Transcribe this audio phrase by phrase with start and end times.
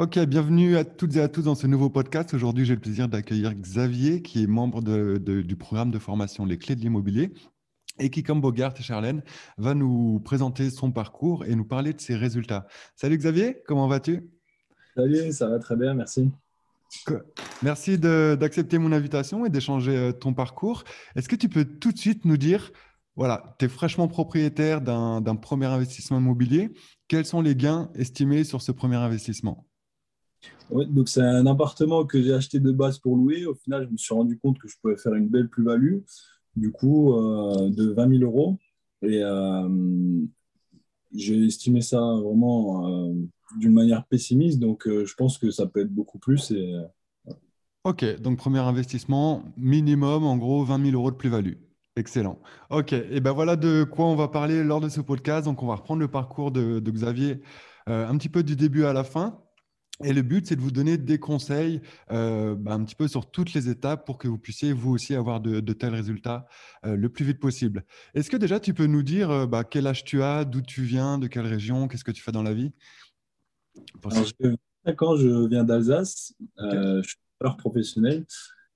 [0.00, 2.32] Ok, bienvenue à toutes et à tous dans ce nouveau podcast.
[2.32, 6.74] Aujourd'hui, j'ai le plaisir d'accueillir Xavier, qui est membre du programme de formation Les Clés
[6.74, 7.34] de l'immobilier
[7.98, 9.22] et qui, comme Bogart et Charlène,
[9.58, 12.66] va nous présenter son parcours et nous parler de ses résultats.
[12.96, 14.26] Salut Xavier, comment vas-tu?
[14.96, 16.30] Salut, ça va très bien, merci.
[17.62, 20.84] Merci d'accepter mon invitation et d'échanger euh, ton parcours.
[21.14, 22.72] Est-ce que tu peux tout de suite nous dire,
[23.16, 26.70] voilà, tu es fraîchement propriétaire d'un premier investissement immobilier.
[27.06, 29.66] Quels sont les gains estimés sur ce premier investissement?
[30.70, 33.44] Oui, donc c'est un appartement que j'ai acheté de base pour louer.
[33.44, 35.98] Au final, je me suis rendu compte que je pouvais faire une belle plus-value,
[36.56, 38.56] du coup, euh, de 20 000 euros.
[39.02, 39.68] Et euh,
[41.14, 43.14] j'ai estimé ça vraiment euh,
[43.58, 46.52] d'une manière pessimiste, donc je pense que ça peut être beaucoup plus.
[47.82, 51.54] Ok, donc premier investissement, minimum, en gros, 20 000 euros de plus-value.
[51.96, 52.38] Excellent.
[52.70, 55.46] Ok, et ben voilà de quoi on va parler lors de ce podcast.
[55.46, 57.40] Donc, on va reprendre le parcours de, Xavier
[57.86, 59.42] un petit peu du début à la fin.
[60.02, 63.30] Et le but, c'est de vous donner des conseils euh, bah, un petit peu sur
[63.30, 66.46] toutes les étapes pour que vous puissiez vous aussi avoir de, tels résultats
[66.86, 67.84] euh, le plus vite possible.
[68.14, 70.82] Est-ce que déjà tu peux nous dire euh, bah, quel âge tu as, d'où tu
[70.82, 72.72] viens, de quelle région, qu'est-ce que tu fais dans la vie?
[74.10, 78.24] Alors, J'ai 25 ans, je viens d'Alsace, je suis professionnel.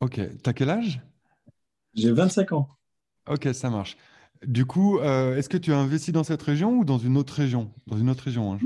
[0.00, 1.00] Ok, tu as quel âge?
[1.94, 2.68] J'ai 25 ans.
[3.30, 3.96] Ok, ça marche.
[4.46, 7.72] Du coup, est-ce que tu as investi dans cette région ou dans une autre région?
[7.86, 8.58] Dans une autre région, hein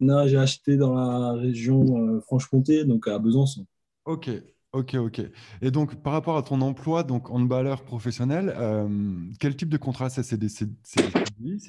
[0.00, 3.66] non, j'ai acheté dans la région euh, Franche-Comté, donc à Besançon.
[4.06, 4.30] Ok,
[4.72, 5.22] ok, ok.
[5.60, 8.88] Et donc, par rapport à ton emploi, donc handballeur professionnel, euh,
[9.38, 10.48] quel type de contrat c'est C'est des,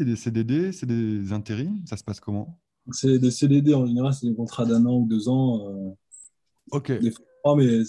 [0.05, 2.57] des CDD, c'est des intérims Ça se passe comment?
[2.91, 5.67] C'est des CDD en général, c'est des contrats d'un an ou deux ans.
[5.67, 5.91] Euh,
[6.71, 6.99] ok.
[6.99, 7.81] Des fois, mais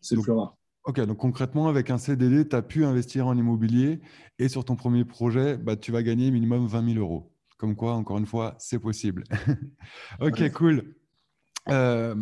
[0.00, 0.56] c'est plus rare.
[0.84, 4.00] Ok, donc concrètement, avec un CDD, tu as pu investir en immobilier
[4.38, 7.30] et sur ton premier projet, bah, tu vas gagner minimum 20 000 euros.
[7.60, 9.22] Comme quoi, encore une fois, c'est possible.
[10.22, 10.94] ok, cool.
[11.68, 12.14] Euh,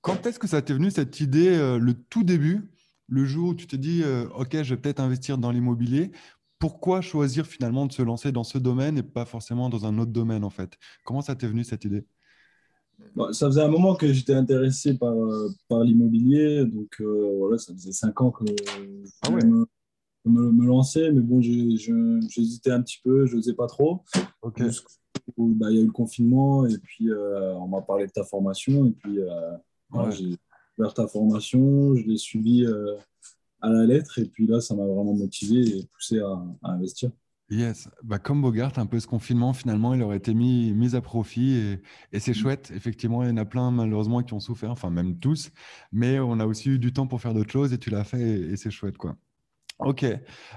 [0.00, 2.70] quand est-ce que ça t'est venu cette idée, euh, le tout début,
[3.06, 6.10] le jour où tu te dis, euh, OK, je vais peut-être investir dans l'immobilier.
[6.58, 10.10] Pourquoi choisir finalement de se lancer dans ce domaine et pas forcément dans un autre
[10.10, 10.78] domaine en fait?
[11.04, 12.06] Comment ça t'est venu cette idée?
[13.14, 15.12] Bah, ça faisait un moment que j'étais intéressé par,
[15.68, 18.44] par l'immobilier, donc voilà, ça faisait cinq ans que
[19.20, 19.44] ah ouais.
[19.44, 19.66] me,
[20.24, 24.04] lancer, mais bon, j'hésitais un petit peu, je n'osais pas trop.
[25.36, 28.24] Bah, il y a eu le confinement et puis euh, on m'a parlé de ta
[28.24, 30.36] formation et puis euh, j'ai
[30.78, 32.96] ouvert ta formation, je l'ai suivi euh,
[33.60, 37.10] à la lettre et puis là, ça m'a vraiment motivé et poussé à, investir.
[37.50, 41.02] Yes, bah, comme Bogart, un peu ce confinement, finalement, il aurait été mis, mis à
[41.02, 42.34] profit et, et c'est mm.
[42.34, 42.72] chouette.
[42.74, 45.50] Effectivement, il y en a plein, malheureusement, qui ont souffert, enfin, même tous,
[45.92, 48.22] mais on a aussi eu du temps pour faire d'autres choses et tu l'as fait
[48.22, 49.16] et, et c'est chouette, quoi.
[49.84, 50.04] Ok.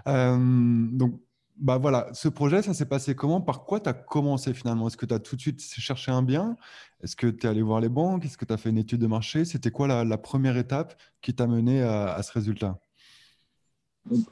[0.08, 1.20] Euh, donc,
[1.58, 3.40] bah voilà, ce projet, ça s'est passé comment?
[3.40, 4.88] Par quoi tu as commencé finalement?
[4.88, 6.58] Est-ce que tu as tout de suite cherché un bien?
[7.02, 8.26] Est-ce que tu es allé voir les banques?
[8.26, 9.46] Est-ce que tu as fait une étude de marché?
[9.46, 12.80] C'était quoi la, première étape qui t'a mené à, ce résultat?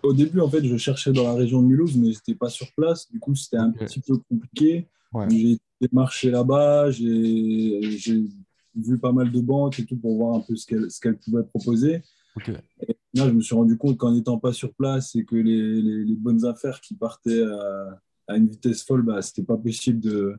[0.03, 2.49] Au début, en fait, je cherchais dans la région de Mulhouse, mais je n'étais pas
[2.49, 3.09] sur place.
[3.09, 4.87] Du coup, c'était un petit peu compliqué.
[5.29, 5.59] J'ai
[5.91, 7.79] marché là-bas, j'ai
[8.75, 12.01] vu pas mal de banques et tout pour voir un peu ce qu'elles pouvaient proposer.
[12.47, 12.53] Et
[13.13, 16.15] là, je me suis rendu compte qu'en n'étant pas sur place et que les, les,
[16.15, 17.43] bonnes affaires qui partaient
[18.27, 20.35] à, une vitesse folle, bah, c'était pas possible de,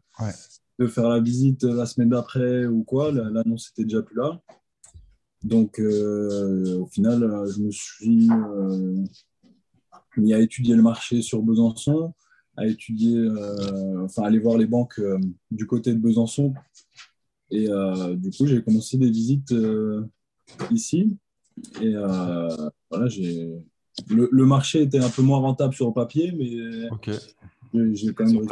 [0.78, 3.12] de faire la visite la semaine d'après ou quoi.
[3.12, 4.40] L'annonce était déjà plus là.
[5.44, 7.20] Donc, euh, au final,
[7.54, 9.04] je me suis euh,
[10.16, 12.14] mis à étudier le marché sur Besançon,
[12.56, 15.00] à étudier, euh, enfin, aller voir les banques
[15.50, 16.54] du côté de Besançon.
[17.50, 17.68] Et
[18.16, 19.54] du coup, j'ai commencé des visites
[20.70, 21.16] ici.
[21.80, 22.48] Et euh,
[22.90, 23.50] voilà, j'ai.
[24.08, 26.48] Le, marché était un peu moins rentable sur le papier, mais
[27.94, 28.46] j'ai quand même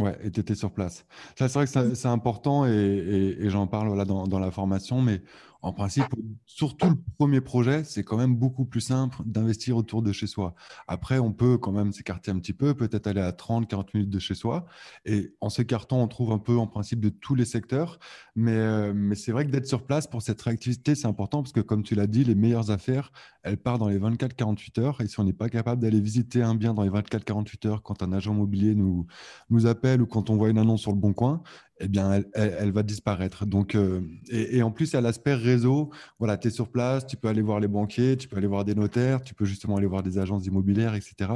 [0.00, 1.06] Ouais, et tu étais sur place.
[1.36, 5.22] c'est vrai que c'est important et, j'en parle voilà, dans, dans, la formation, mais
[5.64, 6.04] en principe,
[6.44, 10.54] surtout le premier projet, c'est quand même beaucoup plus simple d'investir autour de chez soi.
[10.88, 14.10] Après, on peut quand même s'écarter un petit peu, peut-être aller à 30, 40 minutes
[14.10, 14.66] de chez soi.
[15.06, 17.98] Et en s'écartant, on trouve un peu en principe de tous les secteurs.
[18.36, 21.52] Mais, euh, mais c'est vrai que d'être sur place pour cette réactivité, c'est important parce
[21.52, 23.10] que, comme tu l'as dit, les meilleures affaires,
[23.42, 25.00] elles partent dans les 24-48 heures.
[25.00, 28.02] Et si on n'est pas capable d'aller visiter un bien dans les 24-48 heures quand
[28.02, 29.06] un agent immobilier nous,
[29.48, 31.42] nous appelle ou quand on voit une annonce sur le bon coin,
[31.80, 33.46] eh bien, elle, va disparaître.
[33.46, 34.00] Donc, euh,
[34.30, 35.90] et, en plus, il y a l'aspect réseau.
[36.18, 38.64] Voilà, tu es sur place, tu peux aller voir les banquiers, tu peux aller voir
[38.64, 41.32] des notaires, tu peux justement aller voir des agences immobilières, etc.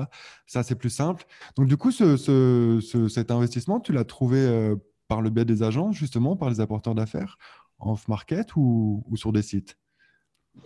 [0.46, 1.24] Ça, c'est plus simple.
[1.56, 4.76] Donc, du coup, ce, cet investissement, tu l'as trouvé euh,
[5.08, 7.36] par le biais des agences, justement, par les apporteurs d'affaires,
[7.78, 9.76] en off-market ou, sur des sites?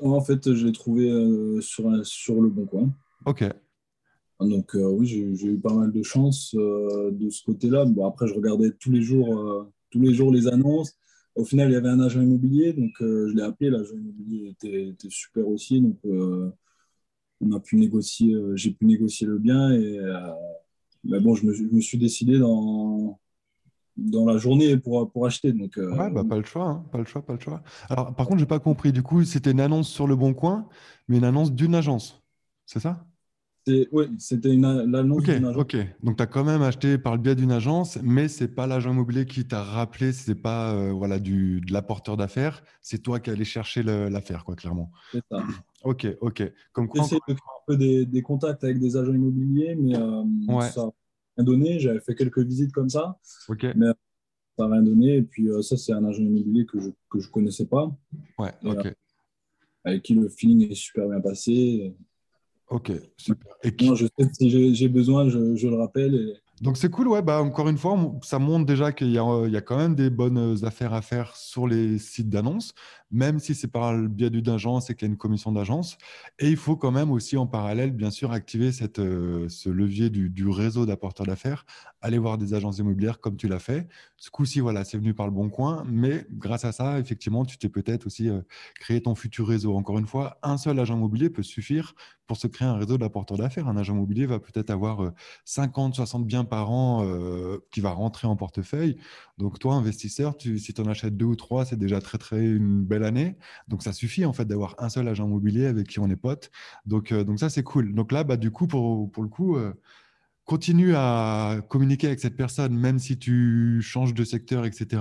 [0.02, 2.90] En fait, je l'ai trouvé euh, sur, sur le bon coin.
[3.24, 3.44] OK.
[4.48, 7.84] Donc euh, oui, j'ai eu pas mal de chance euh, de ce côté-là.
[7.84, 10.96] Bon, après, je regardais tous les jours, euh, tous les jours les annonces.
[11.36, 13.70] au final, il y avait un agent immobilier, donc je l'ai appelé.
[13.70, 15.98] L'agent immobilier était, super aussi, donc
[17.40, 19.72] on a pu négocier, j'ai pu négocier le bien.
[19.72, 19.98] Et,
[21.04, 23.18] mais bon, je me, suis décidé dans,
[23.96, 25.52] dans la journée pour, pour acheter.
[25.52, 26.84] Donc, ouais, bah, pas le choix, hein.
[26.92, 27.62] pas le choix, pas le choix.
[27.88, 28.92] Alors, par contre, j'ai pas compris.
[28.92, 30.68] Du coup, c'était une annonce sur le Bon Coin,
[31.08, 32.22] mais une annonce d'une agence,
[32.66, 33.06] c'est ça?
[33.66, 35.56] Oui, c'était l'annonce d'une agence.
[35.56, 38.66] Ok, donc tu as quand même acheté par le biais d'une agence, mais c'est pas
[38.66, 43.20] l'agent immobilier qui t'a rappelé, c'est pas euh, voilà du de l'apporteur d'affaires, c'est toi
[43.20, 44.90] qui allais chercher l'affaire, quoi, clairement.
[45.12, 45.38] C'est ça.
[45.84, 46.44] Ok, ok.
[46.72, 50.22] Comme quoi, de faire un peu des, des, contacts avec des agents immobiliers, mais euh,
[50.46, 50.68] ouais.
[50.68, 50.88] ça,
[51.38, 51.78] donné.
[51.78, 53.18] J'avais fait quelques visites comme ça.
[53.48, 53.86] Mais
[54.56, 55.16] ça n'a rien donné.
[55.16, 57.90] Et puis, euh, ça, c'est un agent immobilier que je ne que je connaissais pas.
[58.38, 58.86] Ouais, ok.
[58.86, 58.92] Euh,
[59.84, 61.94] avec qui le feeling est super bien passé.
[62.68, 63.52] Ok, super.
[63.62, 63.94] Et qui...
[63.94, 66.14] je sais que si j'ai besoin, je, je, le rappelle.
[66.14, 66.34] Et...
[66.62, 67.22] Donc c'est cool, ouais.
[67.22, 70.10] Bah, encore une fois, ça montre déjà qu'il y, euh, y, a quand même des
[70.10, 72.72] bonnes affaires à faire sur les sites d'annonces,
[73.12, 75.98] même si c'est par le biais d'une agence et qu'il y a une commission d'agence.
[76.38, 80.48] Et il faut quand même aussi en parallèle, bien sûr, activer euh, ce levier du,
[80.48, 81.64] réseau d'apporteurs d'affaires,
[82.00, 83.86] aller voir des agences immobilières comme tu l'as fait.
[84.16, 87.58] Ce coup-ci, voilà, c'est venu par le bon coin, mais grâce à ça, effectivement, tu
[87.58, 88.40] t'es peut-être aussi euh,
[88.80, 89.76] créé ton futur réseau.
[89.76, 91.94] Encore une fois, un seul agent immobilier peut suffire
[92.26, 93.68] pour se créer un réseau d'apporteurs d'affaires.
[93.68, 95.12] Un agent immobilier va peut-être avoir
[95.44, 98.96] 50, 60 biens par an euh, qui va rentrer en portefeuille.
[99.38, 102.84] Donc toi, investisseur, si tu en achètes deux ou trois, c'est déjà très très une
[102.84, 103.37] belle année.
[103.69, 106.50] Donc ça suffit en fait d'avoir un seul agent immobilier avec qui on est pote.
[106.87, 107.94] Donc, euh, donc ça c'est cool.
[107.94, 109.72] Donc là, bah, du coup, pour, pour le coup, euh,
[110.44, 115.00] continue à communiquer avec cette personne, même si tu changes de secteur, etc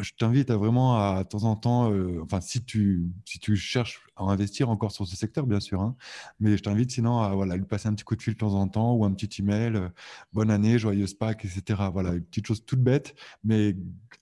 [0.00, 1.92] je t'invite à vraiment à, temps en temps,
[2.22, 5.80] enfin, si tu, si tu cherches à investir encore sur ce secteur, bien sûr.
[5.80, 5.96] Hein.
[6.40, 8.54] Mais je t'invite sinon à voilà, lui passer un petit coup de fil de temps
[8.54, 9.76] en temps ou un petit email.
[9.76, 9.88] Euh,
[10.32, 11.82] bonne année, joyeuse Pâques, etc.
[11.92, 13.14] Voilà, une petite chose toute bête.
[13.44, 13.76] Mais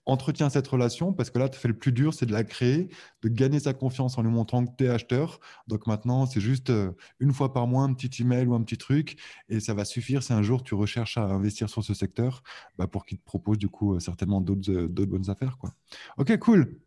[0.04, 2.88] entretiens cette relation parce que là, tu fais le plus dur, c'est de la créer,
[3.22, 5.40] de gagner sa confiance en lui montrant que tu es acheteur.
[5.66, 8.78] Donc maintenant, c'est juste euh, une fois par mois un petit email ou un petit
[8.78, 9.18] truc
[9.48, 12.42] et ça va suffire si un jour tu recherches à investir sur ce secteur
[12.78, 15.58] bah, pour qu'il te propose du coup euh, certainement d'autres bonnes affaires.
[15.58, 15.74] Quoi.
[16.18, 16.85] Ok, cool.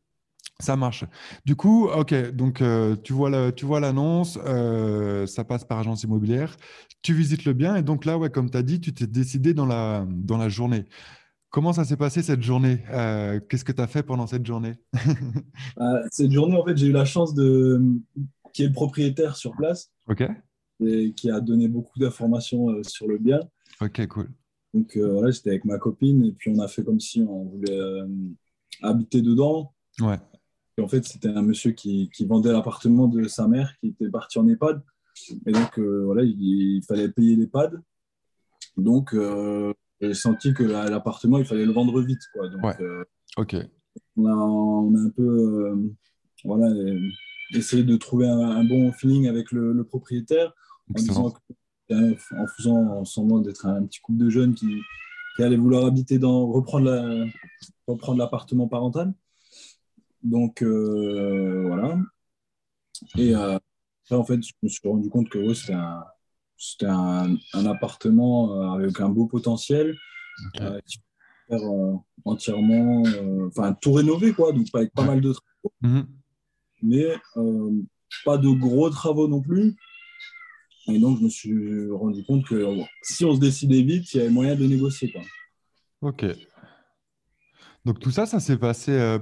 [0.62, 1.06] Ça marche.
[1.46, 3.30] Du coup, ok, donc euh, tu vois
[3.80, 6.58] l'annonce, euh, ça passe par agence immobilière,
[7.02, 9.54] tu visites le bien et donc là, ouais, comme tu as dit, tu t'es décidé
[9.54, 10.86] dans la, dans la journée.
[11.50, 12.84] Comment ça s'est passé cette journée?
[12.92, 14.74] Euh, Qu'est-ce que tu as fait pendant cette journée?
[16.12, 17.82] Cette journée, en fait, j'ai eu la chance de
[18.54, 20.24] qui est le propriétaire sur place, ok,
[20.86, 23.40] et qui a donné beaucoup d'informations sur le bien.
[23.82, 24.30] Ok, cool.
[24.74, 27.80] Donc voilà, j'étais avec ma copine et puis on a fait comme si on voulait
[28.82, 29.74] habiter dedans.
[30.02, 30.20] Ouais
[30.80, 34.48] en fait, c'était un monsieur qui, vendait l'appartement de sa mère qui était parti en
[34.48, 34.82] EHPAD.
[35.46, 37.82] Et donc, euh, voilà, il, fallait payer l'EHPAD.
[38.78, 42.22] Donc, euh, j'ai senti que l'appartement, il fallait le vendre vite.
[42.34, 42.50] Quoi.
[42.50, 43.04] Donc, euh,
[43.38, 43.56] ok.
[44.16, 45.92] On a, un peu
[46.46, 46.74] voilà,
[47.54, 50.54] essayé de trouver un, bon feeling avec le, propriétaire
[50.96, 51.34] en,
[51.92, 54.82] en faisant semblant d'être un petit couple de jeunes qui,
[55.36, 59.14] qui allaient vouloir habiter dans, reprendre l'appartement parental.
[60.24, 61.98] Donc euh, voilà.
[63.18, 63.58] Et euh,
[64.12, 66.04] en fait, je me suis rendu compte que c'était un,
[66.84, 69.96] un, un, appartement euh, avec un beau potentiel,
[72.26, 73.04] entièrement,
[73.48, 75.74] enfin tout rénové, quoi, donc avec pas mal de travaux.
[75.82, 76.08] Mhm.
[76.82, 77.08] Mais
[78.26, 79.76] pas de gros travaux non plus.
[80.88, 82.66] Et donc, je me suis rendu compte que
[83.04, 85.12] si on se décidait vite, il y avait moyen de négocier.
[85.12, 85.22] Quoi.
[86.02, 86.26] Ok.
[87.86, 89.20] Donc, tout ça, ça s'est passé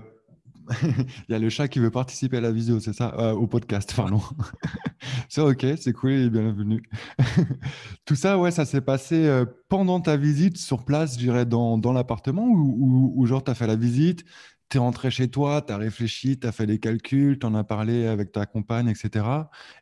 [0.83, 3.13] il y a le chat qui veut participer à la vidéo, c'est ça?
[3.17, 4.21] Euh, Au podcast, pardon.
[5.29, 6.83] c'est ok, c'est cool, il est bienvenu.
[8.05, 11.77] Tout ça, ouais, ça s'est passé euh, pendant ta visite sur place, je dirais, dans,
[11.77, 14.25] dans l'appartement ou, ou, genre, tu as fait la visite,
[14.69, 17.55] tu es rentré chez toi, tu as réfléchi, tu as fait des calculs, tu en
[17.55, 19.25] as parlé avec ta compagne, etc.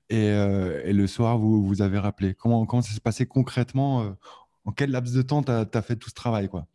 [0.10, 2.36] Et, euh, et le soir, vous vous avez rappelé.
[2.36, 4.16] Comment, comment ça s'est passé concrètement
[4.66, 6.68] En quel laps de temps tu as, as, fait tout ce travail quoi?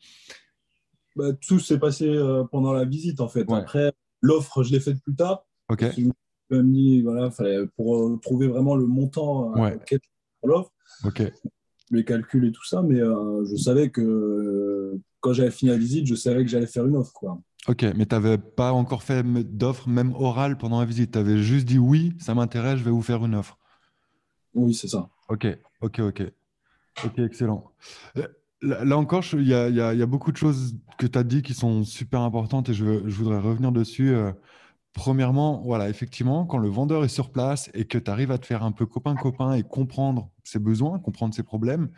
[1.14, 2.12] Bah, tout s'est passé
[2.50, 3.50] pendant la visite, en fait.
[3.52, 5.46] Après, l'offre, je l'ai faite plus tard.
[5.68, 5.84] Ok.
[5.96, 9.76] Je me dit, voilà, fallait, pour euh, trouver vraiment le montant euh,
[10.40, 10.72] pour l'offre.
[11.04, 11.22] Ok.
[11.90, 16.14] Les calculs et tout ça, mais je savais que quand j'avais fini la visite, je
[16.14, 17.12] savais que j'allais faire une offre.
[17.12, 17.40] Quoi.
[17.68, 21.12] Ok, mais tu n'avais pas encore fait d'offre, même orale, pendant la visite.
[21.12, 23.58] Tu avais juste dit oui, ça m'intéresse, je vais vous faire une offre.
[24.54, 25.10] Oui, c'est ça.
[25.28, 25.46] Ok,
[25.80, 26.22] ok, ok.
[27.04, 27.72] Ok, excellent.
[28.62, 32.20] Là, encore, il y, a, beaucoup de choses que tu as dit qui sont super
[32.20, 34.10] importantes et je, voudrais revenir dessus.
[34.10, 34.32] Euh,
[34.92, 38.44] premièrement, voilà, effectivement, quand le vendeur est sur place et que tu arrives à te
[38.44, 41.88] faire un peu copain-copain et comprendre ses besoins, comprendre ses problèmes,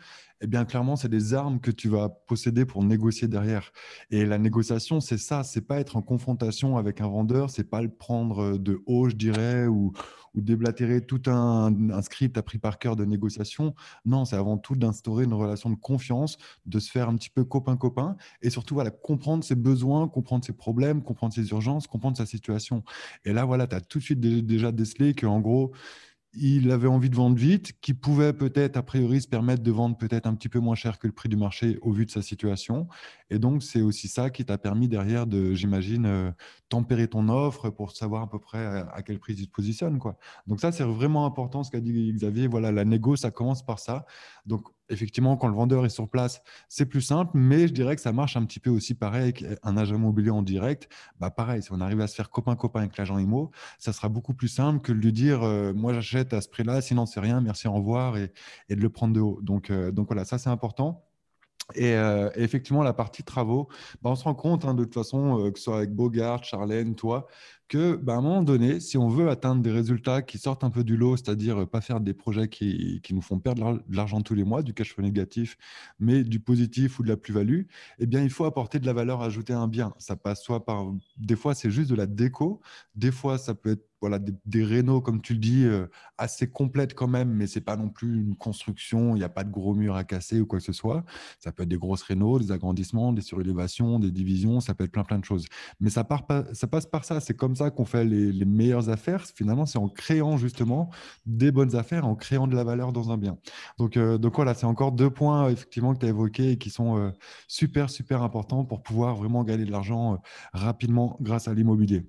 [0.43, 3.71] eh bien clairement, c'est des armes que tu vas posséder pour négocier derrière.
[4.11, 7.81] Et la négociation, c'est ça, c'est pas être en confrontation avec un vendeur, c'est pas
[7.81, 9.93] le prendre de haut, je dirais, ou,
[10.35, 13.75] déblatérer tout un, script appris par cœur de négociation.
[14.03, 17.43] Non, c'est avant tout d'instaurer une relation de confiance, de se faire un petit peu
[17.43, 22.25] copain-copain et surtout voilà, comprendre ses besoins, comprendre ses problèmes, comprendre ses urgences, comprendre sa
[22.25, 22.83] situation.
[23.25, 25.71] Et là, voilà, tu as tout de suite déjà décelé qu'en gros,
[26.35, 29.97] il avait envie de vendre vite, qui pouvait peut-être, a priori, se permettre de vendre
[29.97, 32.21] peut-être un petit peu moins cher que le prix du marché au vu de sa
[32.21, 32.87] situation.
[33.29, 36.31] Et donc, c'est aussi ça qui t'a permis derrière de, j'imagine, euh,
[36.73, 39.99] tempérer ton offre pour savoir à peu près à, quel prix tu te positionnes.
[39.99, 40.17] Quoi.
[40.47, 42.47] Donc ça, c'est vraiment important ce qu'a dit Xavier.
[42.47, 44.07] Voilà, la négo, ça commence par ça.
[44.47, 48.01] Donc, effectivement, quand le vendeur est sur place, c'est plus simple, mais je dirais que
[48.01, 50.89] ça marche un petit peu aussi pareil avec un agent immobilier en direct.
[51.19, 54.33] Bah, pareil, si on arrive à se faire copain-copain avec l'agent IMO, ça sera beaucoup
[54.33, 57.39] plus simple que de lui dire euh, moi j'achète à ce prix-là, sinon c'est rien,
[57.39, 58.31] merci, au revoir, et,
[58.69, 59.39] de le prendre de haut.
[59.43, 61.05] Donc, euh, donc voilà, ça c'est important.
[61.77, 63.67] Euh, et, effectivement, la partie travaux,
[64.01, 66.95] bah, on se rend compte hein, de toute façon, que ce soit avec Bogart, Charlène,
[66.95, 67.27] toi,
[67.67, 70.69] que bah, à un moment donné, si on veut atteindre des résultats qui sortent un
[70.69, 74.21] peu du lot, c'est-à-dire pas faire des projets qui, qui nous font perdre de l'argent
[74.21, 75.57] tous les mois, du cash flow négatif,
[75.99, 77.63] mais du positif ou de la plus-value,
[77.99, 79.93] eh bien, il faut apporter de la valeur ajoutée à un bien.
[79.97, 82.61] Ça passe soit par, des fois, c'est juste de la déco,
[82.95, 86.93] des fois, ça peut être voilà, des, des comme tu le dis, euh, assez complètes
[86.93, 89.73] quand même, mais c'est pas non plus une construction, il n'y a pas de gros
[89.75, 91.05] murs à casser ou quoi que ce soit.
[91.39, 94.91] Ça peut être des grosses rénaux, des agrandissements, des surélévations, des divisions, ça peut être
[94.91, 95.45] plein plein de choses.
[95.79, 99.25] Mais ça, part ça passe par ça, c'est comme ça qu'on fait les, meilleures affaires.
[99.25, 100.89] Finalement, c'est en créant justement
[101.25, 103.37] des bonnes affaires, en créant de la valeur dans un bien.
[103.77, 106.69] Donc, euh, donc voilà, c'est encore deux points effectivement que tu as évoqués et qui
[106.69, 107.11] sont euh,
[107.47, 110.21] super, super importants pour pouvoir vraiment gagner de l'argent
[110.53, 112.05] rapidement grâce à l'immobilier.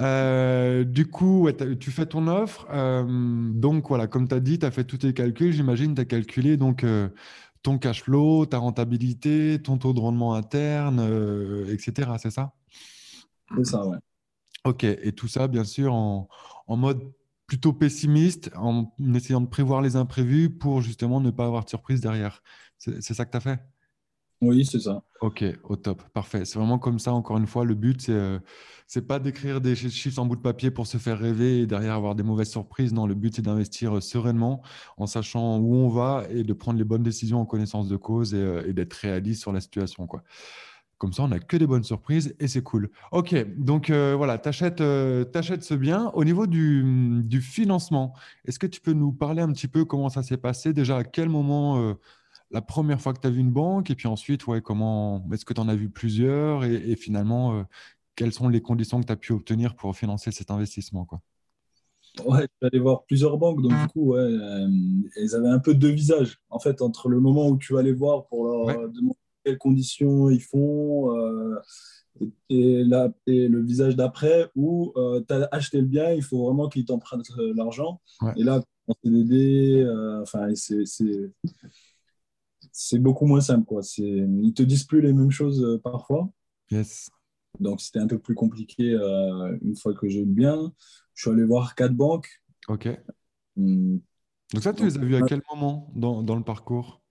[0.00, 1.48] Euh, du coup,
[1.80, 2.66] tu fais ton offre.
[2.70, 3.04] Euh,
[3.52, 5.52] donc voilà, comme tu as dit, tu as fait tous tes calculs.
[5.52, 7.08] J'imagine tu as calculé donc euh,
[7.62, 11.00] ton cash flow, ta rentabilité, ton taux de rendement interne,
[11.68, 12.12] etc.
[12.18, 12.52] C'est ça?
[13.56, 13.98] C'est ça, ouais.
[14.64, 16.28] Ok, et tout ça, bien sûr, en,
[16.66, 17.12] en mode
[17.46, 22.00] plutôt pessimiste, en essayant de prévoir les imprévus pour justement ne pas avoir de surprise
[22.00, 22.42] derrière.
[22.76, 23.60] C'est ça que tu as fait?
[24.40, 25.02] Oui, c'est ça.
[25.20, 26.44] Ok, au top, parfait.
[26.44, 28.38] C'est vraiment comme ça, encore une fois, le but, c'est euh,
[29.08, 32.14] pas d'écrire des chiffres en bout de papier pour se faire rêver et derrière avoir
[32.14, 32.92] des mauvaises surprises.
[32.92, 34.62] Non, le but, c'est d'investir euh, sereinement
[34.96, 38.32] en sachant où on va et de prendre les bonnes décisions en connaissance de cause
[38.32, 40.06] et, euh, d'être réaliste sur la situation.
[40.06, 40.22] Quoi.
[40.98, 42.90] Comme ça, on n'a que des bonnes surprises et c'est cool.
[43.12, 46.10] Ok, donc voilà, tu achètes, ce bien.
[46.14, 48.14] Au niveau du, du financement,
[48.44, 50.72] est-ce que tu peux nous parler un petit peu comment ça s'est passé?
[50.72, 51.94] Déjà, à quel moment
[52.50, 53.90] la première fois que tu as vu une banque?
[53.90, 56.64] Et puis ensuite, ouais, comment est-ce que tu en as vu plusieurs?
[56.64, 57.62] Et, finalement, euh,
[58.16, 61.20] quelles sont les conditions que tu as pu obtenir pour financer cet investissement quoi?
[62.24, 64.68] Ouais, allé voir plusieurs banques, donc du coup, ouais, euh,
[65.20, 66.40] ils avaient un peu deux visages.
[66.50, 69.14] En fait, entre le moment où tu vas les voir pour leur demander
[69.48, 71.56] quelles conditions ils font euh,
[72.50, 72.82] et,
[73.26, 74.92] et, le visage d'après où
[75.28, 78.00] tu as acheté le bien, il faut vraiment qu'ils t'empruntent l'argent.
[78.36, 79.86] Et là, en CDD,
[80.22, 80.84] enfin, c'est
[82.78, 83.64] c'est beaucoup moins simple.
[83.64, 83.82] Quoi.
[83.98, 86.30] Ils te disent plus les mêmes choses euh, parfois.
[86.70, 87.10] Yes.
[87.58, 90.72] Donc, c'était un peu plus compliqué euh, une fois que j'ai eu le bien.
[91.14, 92.28] Je suis allé voir quatre banques.
[92.68, 92.88] OK.
[93.56, 94.00] Hum.
[94.54, 97.02] Donc, ça, tu les as vus à quel moment dans, dans, le parcours?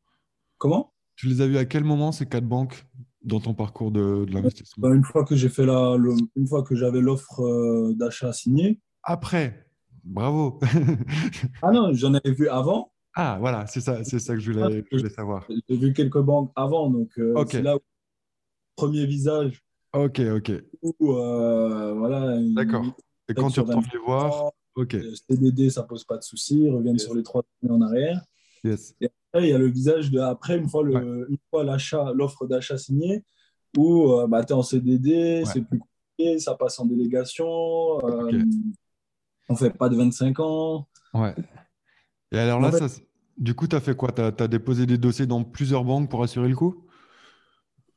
[0.57, 0.93] Comment?
[1.17, 2.85] Tu les as vus à quel moment, ces quatre banques,
[3.23, 5.97] dans ton parcours de, de l'investissement bah, Une fois que j'ai fait la,
[6.35, 8.79] une fois que j'avais l'offre euh, d'achat signée.
[9.03, 9.67] Après
[10.03, 10.59] Bravo
[11.61, 12.93] Ah non, j'en avais vu avant.
[13.13, 15.47] Ah, voilà, c'est ça, c'est ça que je voulais, ah, savoir.
[15.67, 17.79] J'ai vu quelques banques avant, donc euh, c'est là où
[18.75, 19.63] premier visage.
[19.93, 20.51] Ok, ok.
[20.51, 22.39] Euh, voilà.
[22.53, 22.85] D'accord.
[23.27, 24.95] Et quand tu retournes les voir, ok.
[25.27, 28.21] CDD, ça pose pas de souci, ils reviennent sur les trois années en arrière.
[28.63, 28.95] Yes.
[29.01, 30.83] Et après, il y a le visage de après, une fois,
[31.63, 33.23] l'achat, l'offre d'achat signée,
[33.77, 38.43] où bah, tu es en CDD, c'est plus compliqué, ça passe en délégation, okay.
[39.49, 40.87] on fait pas de 25 ans.
[41.13, 41.35] Ouais.
[42.31, 42.87] Et alors là, ça,
[43.37, 44.11] du coup, tu as fait quoi?
[44.11, 46.83] Tu as, déposé des dossiers dans plusieurs banques pour assurer le coup?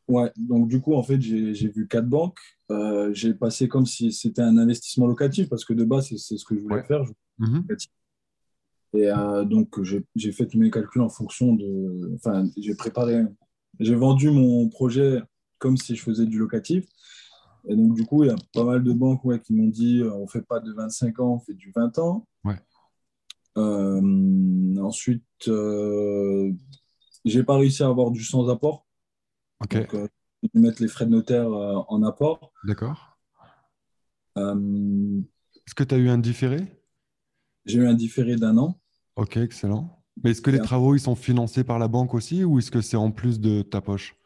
[0.09, 2.40] Ouais, donc du coup, en fait, j'ai vu quatre banques.
[2.71, 6.45] Euh, j'ai passé comme si c'était un investissement locatif, parce que de base, c'est ce
[6.45, 7.05] que je voulais faire.
[7.38, 7.67] Mhm.
[8.92, 12.14] Et euh, donc, j'ai fait tous mes calculs en fonction de.
[12.16, 13.25] Enfin, j'ai préparé.
[13.78, 15.23] J'ai vendu mon projet
[15.59, 16.87] comme si je faisais du locatif.
[17.68, 20.00] Et donc, du coup, il y a pas mal de banques ouais, qui m'ont dit
[20.00, 22.26] euh, on ne fait pas de 25 ans, on fait du 20 ans.
[22.44, 22.59] Ouais.
[23.59, 26.52] Euh, ensuite, euh,
[27.25, 28.87] j'ai pas réussi à avoir du sans apport.
[29.61, 29.76] Ok.
[29.92, 30.11] Donc,
[30.54, 32.52] mettre les frais de notaire en apport.
[32.64, 33.18] D'accord.
[34.37, 36.82] Est-ce que tu as eu un différé?
[37.66, 38.79] J'ai eu un différé d'un an.
[39.21, 40.03] Ok, excellent.
[40.25, 42.81] Mais est-ce que les travaux, ils sont financés par la banque aussi ou est-ce que
[42.81, 44.17] c'est en plus de ta poche?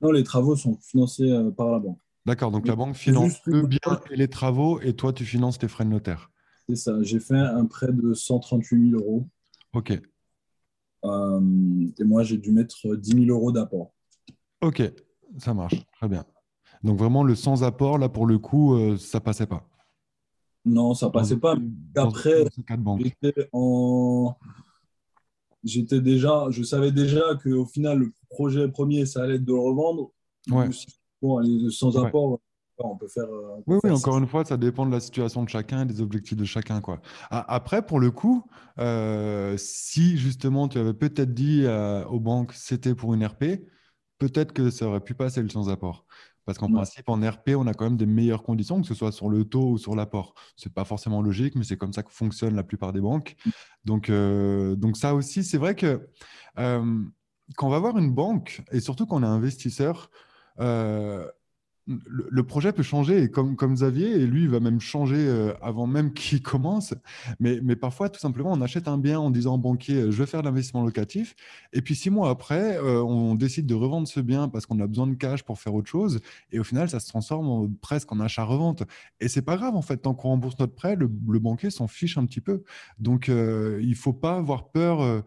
[0.00, 1.98] Non, les travaux sont financés euh, par la banque.
[2.26, 5.66] D'accord, donc la banque finance le bien et les travaux et toi, tu finances tes
[5.66, 6.30] frais de notaire.
[6.68, 9.26] C'est ça, j'ai fait un prêt de 138 000 euros.
[9.72, 10.00] Ok.
[11.04, 11.40] Euh,
[11.98, 13.92] et moi, j'ai dû mettre 10 000 euros d'apport.
[14.60, 14.80] Ok,
[15.38, 16.24] ça marche, très bien.
[16.84, 19.68] Donc vraiment, le sans apport, là, pour le coup, euh, ça passait pas.
[20.66, 21.56] Non, ça passait pas.
[21.94, 22.44] Après,
[22.98, 24.34] j'étais en...
[25.64, 29.58] J'étais déjà, je savais déjà qu'au final, le projet premier, ça allait être de le
[29.58, 30.12] revendre.
[30.48, 30.68] Ouais.
[31.22, 32.40] Bon, sans apport,
[32.78, 33.24] on peut faire.
[33.24, 36.00] Euh, oui, oui, encore une fois, ça dépend de la situation de chacun et des
[36.00, 36.80] objectifs de chacun.
[36.80, 37.00] Quoi.
[37.30, 38.44] Après, pour le coup,
[38.78, 43.44] euh, si justement tu avais peut-être dit euh, aux banques c'était pour une RP,
[44.18, 46.04] peut-être que ça aurait pu passer le sans apport.
[46.46, 49.12] Parce qu'en principe, en RP, on a quand même des meilleures conditions, que ce soit
[49.12, 50.34] sur le taux ou sur l'apport.
[50.56, 53.36] Ce n'est pas forcément logique, mais c'est comme ça que fonctionne la plupart des banques.
[53.44, 53.50] Mm.
[53.84, 54.10] Donc,
[54.78, 56.08] donc ça aussi, c'est vrai que
[56.56, 60.10] quand on va voir une banque, et surtout quand on est investisseur,
[60.60, 61.30] euh,
[61.86, 66.12] le, projet peut changer, comme, Xavier, et lui, il va même changer euh, avant même
[66.12, 66.94] qu'il commence.
[67.38, 70.40] Mais, parfois, tout simplement, on achète un bien en disant au banquier, je vais faire
[70.40, 71.36] de l'investissement locatif.
[71.72, 74.86] Et puis, six mois après, euh, on décide de revendre ce bien parce qu'on a
[74.86, 76.20] besoin de cash pour faire autre chose.
[76.50, 78.82] Et au final, ça se transforme presque en achat-revente.
[79.20, 82.18] Et c'est pas grave, en fait, tant qu'on rembourse notre prêt, le, banquier s'en fiche
[82.18, 82.64] un petit peu.
[82.98, 85.22] Donc, il faut pas avoir peur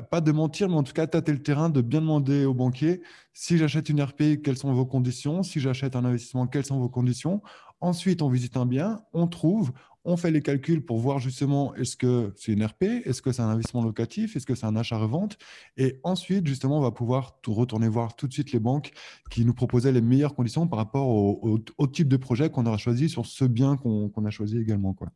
[0.00, 3.02] pas, de mentir, mais en tout cas, tâter le terrain, de bien demander au banquier
[3.34, 6.88] si j'achète une RP, quelles sont vos conditions Si j'achète un investissement, quelles sont vos
[6.88, 7.42] conditions
[7.80, 9.72] Ensuite, on visite un bien, on trouve,
[10.04, 13.42] on fait les calculs pour voir justement est-ce que c'est une RP, est-ce que c'est
[13.42, 15.36] un investissement locatif, est-ce que c'est un achat-revente.
[15.76, 18.92] Et ensuite, justement, on va pouvoir retourner voir tout de suite les banques
[19.30, 23.08] qui nous proposaient les meilleures conditions par rapport au, type de projet qu'on aura choisi
[23.08, 24.94] sur ce bien qu'on a choisi également.
[24.94, 25.08] Quoi.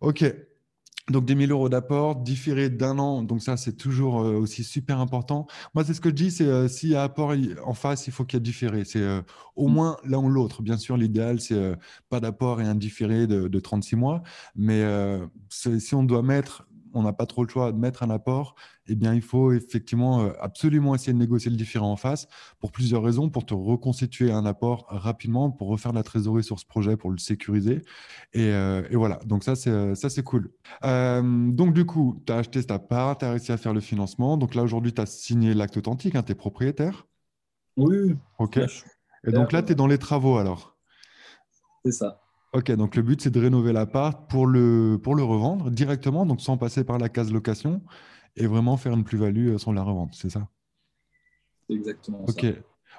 [0.00, 0.24] OK.
[1.10, 3.22] Donc, des 1000 euros d'apport, différé d'un an.
[3.22, 5.46] Donc, ça, c'est toujours euh, aussi super important.
[5.74, 8.12] Moi, c'est ce que je dis, c'est euh, s'il y a apport en face, il
[8.12, 8.84] faut qu'il y ait différé.
[8.84, 9.20] C'est euh,
[9.56, 9.72] au mmh.
[9.72, 10.62] moins l'un ou l'autre.
[10.62, 11.74] Bien sûr, l'idéal, c'est
[12.08, 14.22] pas d'apport et un différé de, de 36 mois.
[14.54, 14.82] Mais
[15.48, 18.54] si on doit mettre on n'a pas trop le choix de mettre un apport,
[18.86, 22.28] eh bien, il faut effectivement euh, absolument essayer de négocier le différent en face
[22.58, 26.58] pour plusieurs raisons, pour te reconstituer un apport rapidement, pour refaire de la trésorerie sur
[26.58, 27.82] ce projet, pour le sécuriser.
[28.32, 30.50] Et, euh, voilà, donc ça, c'est, euh, ça, c'est cool.
[30.82, 34.36] donc, du coup, tu as acheté ta part, tu as réussi à faire le financement.
[34.36, 37.06] Donc là, aujourd'hui, tu as signé l'acte authentique, hein, tu es propriétaire
[37.76, 38.16] Oui.
[38.38, 38.58] OK.
[39.24, 40.76] Et donc là, tu es dans les travaux alors?
[41.84, 42.21] C'est ça.
[42.54, 46.42] Ok, donc le but, c'est de rénover l'appart pour le, pour le revendre directement, donc
[46.42, 47.80] sans passer par la case location,
[48.36, 50.48] et vraiment faire une plus-value euh, sans la revente, c'est ça?
[51.70, 52.46] Exactement Ok.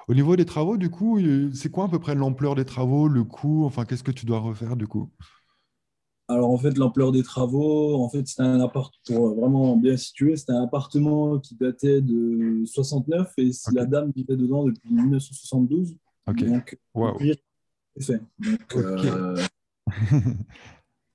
[0.08, 1.20] Au niveau des travaux, du coup,
[1.54, 3.64] c'est quoi à peu près l'ampleur des travaux, le coût?
[3.64, 5.08] Enfin, qu'est-ce que tu dois refaire du coup?
[6.28, 10.36] Alors en fait, l'ampleur des travaux, en fait, c'était un appart pour vraiment bien situé.
[10.36, 15.96] C'était un appartement qui datait de 69 et la dame vivait dedans depuis 1972.
[16.26, 16.44] Ok.
[16.44, 17.18] Donc, wow
[18.02, 18.20] fait.
[18.38, 19.36] Donc, euh,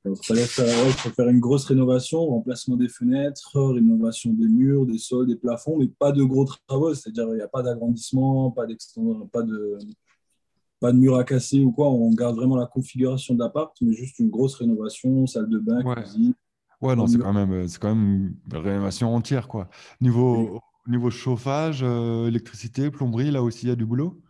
[0.05, 5.35] il fallait faire, une grosse rénovation, remplacement des fenêtres, rénovation des murs, des sols, des
[5.35, 8.65] plafonds, mais pas de gros travaux, c'est-à-dire il n'y a pas d'agrandissement, pas,
[9.31, 9.77] pas de
[10.79, 14.19] pas de mur à casser ou quoi, on garde vraiment la configuration d'appart, mais juste
[14.19, 16.33] une grosse rénovation, salle de bain, cuisine.
[16.81, 19.69] Ouais, non, c'est quand, même, quand même une rénovation entière, quoi.
[19.99, 24.21] Niveau, niveau chauffage, euh, électricité, plomberie, là aussi, il y a du boulot?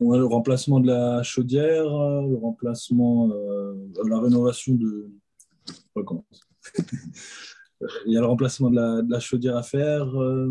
[0.00, 3.74] Le remplacement de la chaudière, le remplacement, euh,
[4.08, 5.10] la rénovation de.
[8.06, 10.50] Il y a le remplacement de la, chaudière à faire, euh,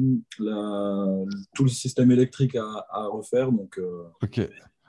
[1.55, 3.51] tout le système électrique à, refaire.
[3.51, 4.41] Donc, euh, ok.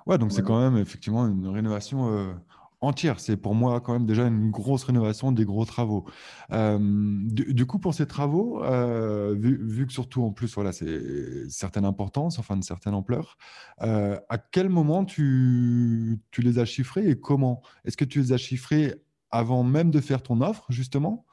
[0.06, 2.36] Ouais, donc c'est quand même effectivement une rénovation
[2.84, 3.20] entière.
[3.20, 6.06] C'est pour moi quand même déjà une grosse rénovation, des gros travaux.
[6.52, 11.84] Euh, du, coup, pour ces travaux, euh, vu, que surtout en plus, voilà, c'est certaine
[11.84, 13.36] importance, enfin de certaine ampleur,
[13.82, 17.62] euh, à quel moment tu, les as chiffrés et comment?
[17.84, 18.94] Est-ce que tu les as chiffrés
[19.30, 21.26] avant même de faire ton offre, justement?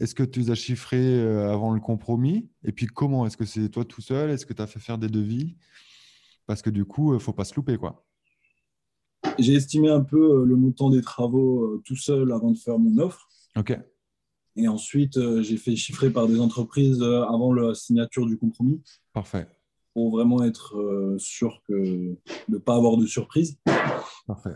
[0.00, 2.48] Est-ce que tu les as chiffrés avant le compromis?
[2.64, 3.26] Et puis comment?
[3.26, 4.30] Est-ce que c'est toi tout seul?
[4.30, 5.56] Est-ce que tu as fait faire des devis?
[6.46, 8.07] Parce que du coup, il faut pas se louper, quoi.
[9.38, 12.78] J'ai estimé un peu euh, le montant des travaux euh, tout seul avant de faire
[12.78, 13.28] mon offre.
[13.56, 13.78] OK.
[14.56, 18.82] Et ensuite, euh, j'ai fait chiffrer par des entreprises avant la signature du compromis.
[19.12, 19.46] Parfait.
[19.94, 22.16] Pour vraiment être sûr que, de
[22.48, 23.58] ne pas avoir de surprise.
[24.26, 24.54] Parfait.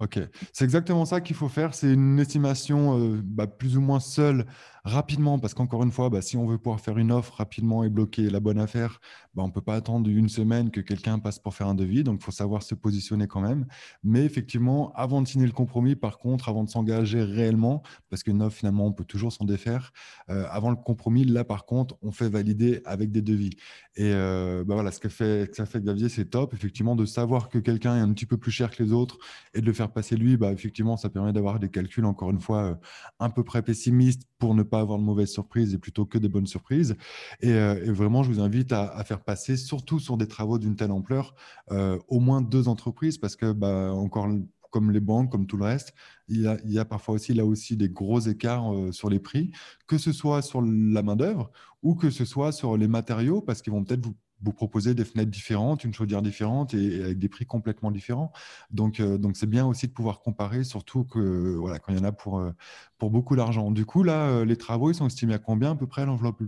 [0.00, 0.18] Ok,
[0.52, 1.74] c'est exactement ça qu'il faut faire.
[1.74, 4.44] C'est une estimation euh, bah, plus ou moins seule,
[4.84, 7.88] rapidement, parce qu'encore une fois, bah, si on veut pouvoir faire une offre rapidement et
[7.88, 9.00] bloquer la bonne affaire,
[9.34, 12.04] bah, on ne peut pas attendre une semaine que quelqu'un passe pour faire un devis.
[12.04, 13.66] Donc, il faut savoir se positionner quand même.
[14.02, 18.42] Mais effectivement, avant de signer le compromis, par contre, avant de s'engager réellement, parce qu'une
[18.42, 19.92] offre, finalement, on peut toujours s'en défaire,
[20.30, 23.56] euh, avant le compromis, là, par contre, on fait valider avec des devis.
[23.96, 27.48] Et euh, voilà, ce que, fait, que ça fait Xavier, c'est top, effectivement, de savoir
[27.48, 29.18] que quelqu'un est un petit peu plus cher que les autres
[29.54, 32.40] et de le faire passer lui, bah, effectivement, ça permet d'avoir des calculs, encore une
[32.40, 32.74] fois, euh,
[33.18, 36.28] un peu près pessimistes pour ne pas avoir de mauvaises surprises et plutôt que des
[36.28, 36.96] bonnes surprises.
[37.40, 40.90] Et, euh, vraiment, je vous invite à, faire passer, surtout sur des travaux d'une telle
[40.90, 41.34] ampleur,
[41.70, 44.28] euh, au moins deux entreprises parce que, bah, encore
[44.70, 45.94] comme les banques, comme tout le reste,
[46.26, 49.52] il y a, parfois aussi là aussi des gros écarts sur les prix,
[49.86, 51.52] que ce soit sur la main-d'œuvre
[51.84, 55.04] ou que ce soit sur les matériaux, parce qu'ils vont peut-être vous vous proposez des
[55.04, 58.32] fenêtres différentes, une chaudière différente et, avec des prix complètement différents.
[58.70, 62.00] Donc, euh, donc c'est bien aussi de pouvoir comparer, surtout que voilà, quand il y
[62.00, 62.52] en a pour, euh,
[62.98, 63.70] pour beaucoup d'argent.
[63.70, 66.42] Du coup, là, euh, les travaux, ils sont estimés à combien à peu près l'enveloppe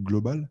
[0.00, 0.48] globale?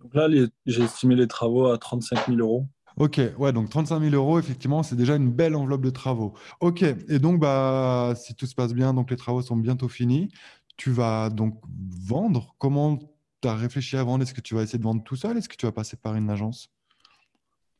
[0.00, 0.28] Donc là,
[0.66, 2.66] j'ai estimé les travaux à 35 000 euros.
[2.96, 6.34] Ok, ouais, donc 35 000 euros, effectivement, c'est déjà une belle enveloppe de travaux.
[6.60, 10.28] Ok, et donc, bah, si tout se passe bien, donc les travaux sont bientôt finis,
[10.76, 11.60] tu vas donc
[11.90, 12.54] vendre.
[12.58, 12.98] Comment
[13.42, 15.48] tu as réfléchi à vendre Est-ce que tu vas essayer de vendre tout seul Est-ce
[15.48, 16.72] que tu vas passer par une agence?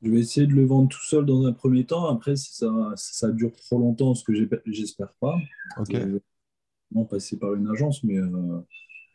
[0.02, 2.06] Je vais essayer de le vendre tout seul dans un premier temps.
[2.08, 4.32] Après, si ça, ça dure trop longtemps, ce que
[4.66, 5.38] j'espère pas,
[5.78, 5.94] ok.
[5.94, 8.60] vais passer par une agence, mais euh,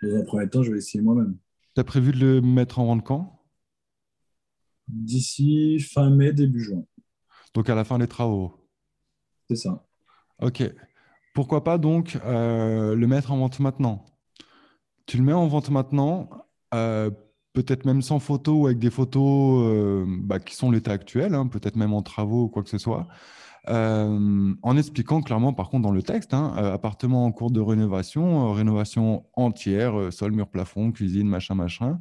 [0.02, 1.38] dans un premier temps, je vais essayer moi-même.
[1.76, 3.44] Tu as prévu de le mettre en vente quand?
[4.88, 6.86] D'ici fin mai, début juin.
[7.54, 8.56] Donc à la fin des travaux
[9.50, 9.86] C'est ça.
[10.42, 10.64] Ok.
[11.34, 14.06] Pourquoi pas donc euh, le mettre en vente maintenant?
[15.08, 16.30] Tu le mets en vente maintenant,
[16.74, 17.10] euh,
[17.54, 21.48] peut-être même sans photo ou avec des photos euh, bah, qui sont l'état actuel, hein,
[21.48, 23.08] peut-être même en travaux ou quoi que ce soit.
[23.70, 28.54] Euh, en expliquant clairement, par contre, dans le texte, hein, appartement en cours de rénovation,
[28.54, 32.00] rénovation entière, sol, mur, plafond, cuisine, machin, machin,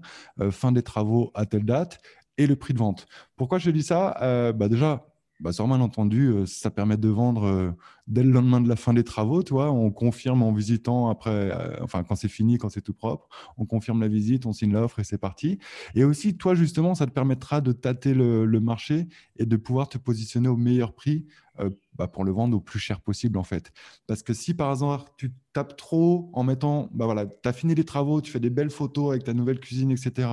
[0.50, 1.98] fin des travaux à telle date
[2.38, 3.06] et le prix de vente.
[3.36, 4.52] Pourquoi je dis ça?
[4.52, 5.08] Bah Déjà,
[5.40, 7.74] bah, malentendu, ça permet de vendre
[8.06, 11.76] dès le lendemain de la fin des travaux, toi, on confirme en visitant après, euh,
[11.82, 15.00] enfin quand c'est fini, quand c'est tout propre, on confirme la visite, on signe l'offre
[15.00, 15.58] et c'est parti.
[15.94, 19.98] Et aussi, toi, justement, ça te permettra de tâter le, marché et de pouvoir te
[19.98, 21.26] positionner au meilleur prix
[21.60, 23.70] euh, bah, pour le vendre au plus cher possible, en fait.
[24.06, 27.74] Parce que si par hasard, tu tapes trop en mettant, bah voilà, tu as fini
[27.74, 30.28] les travaux, tu fais des belles photos avec ta nouvelle cuisine, etc.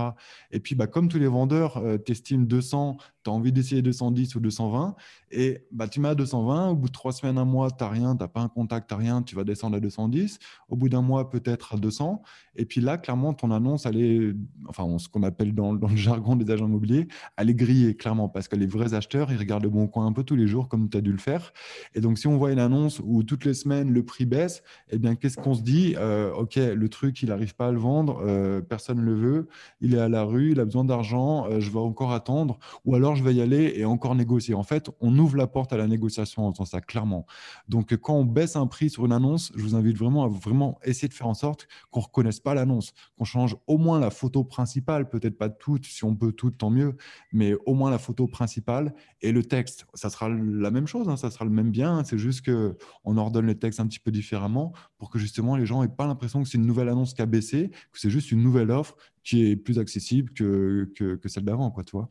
[0.51, 3.81] Et puis, bah, comme tous les vendeurs, euh, tu estimes 200, tu as envie d'essayer
[3.81, 4.95] 210 ou 220,
[5.31, 7.89] et bah, tu mets à 220, au bout de trois semaines, un mois, tu n'as
[7.89, 10.39] rien, tu n'as pas un contact, tu n'as rien, tu vas descendre à 210.
[10.69, 12.21] Au bout d'un mois, peut-être à 200.
[12.55, 14.35] Et puis là, clairement, ton annonce, elle est,
[14.67, 18.47] enfin, ce qu'on appelle dans, le jargon des agents immobiliers, elle est grillée, clairement, parce
[18.47, 20.89] que les vrais acheteurs, ils regardent le bon coin un peu tous les jours, comme
[20.89, 21.53] tu as dû le faire.
[21.95, 24.97] Et donc, si on voit une annonce où toutes les semaines, le prix baisse, eh
[24.97, 25.95] bien, qu'est-ce qu'on se dit?
[25.97, 29.47] Euh, OK, le truc, il n'arrive pas à le vendre, euh, personne ne le veut,
[29.81, 32.95] il est à la rue, il a besoin d'argent, euh, je vais encore attendre, ou
[32.95, 34.53] alors je vais y aller et encore négocier.
[34.53, 37.25] En fait, on ouvre la porte à la négociation en faisant ça, clairement.
[37.67, 40.79] Donc, quand on baisse un prix sur une annonce, je vous invite vraiment à vraiment
[40.83, 44.09] essayer de faire en sorte qu'on ne reconnaisse pas l'annonce, qu'on change au moins la
[44.09, 46.95] photo principale, peut-être pas toute, si on peut toute, tant mieux,
[47.31, 49.85] mais au moins la photo principale et le texte.
[49.93, 53.45] Ça sera la même chose, hein, ça sera le même bien, c'est juste qu'on ordonne
[53.45, 56.49] le texte un petit peu différemment pour que justement les gens n'aient pas l'impression que
[56.49, 59.55] c'est une nouvelle annonce qui a baissé, que c'est juste une nouvelle offre qui est
[59.55, 62.09] plus accessible que, que, celle d'avant, quoi, tu vois.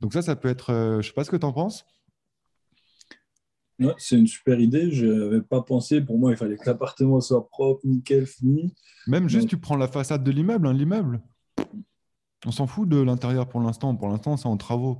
[0.00, 1.84] Donc ça, ça peut être, euh, je sais pas ce que tu en penses
[3.98, 4.90] c'est une super idée.
[4.90, 6.00] Je n'avais pas pensé.
[6.00, 8.74] Pour moi, il fallait que l'appartement soit propre, nickel, fini.
[9.06, 10.66] Même juste, tu prends la façade de l'immeuble.
[10.66, 11.20] Hein, l'immeuble,
[12.46, 13.94] on s'en fout de l'intérieur pour l'instant.
[13.94, 14.98] Pour l'instant, c'est en travaux.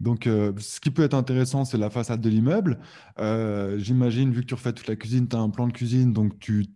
[0.00, 2.78] Donc, euh, ce qui peut être intéressant, c'est la façade de l'immeuble.
[3.18, 6.12] Euh, j'imagine, vu que tu refais toute la cuisine, tu as un plan de cuisine,
[6.12, 6.66] donc tu,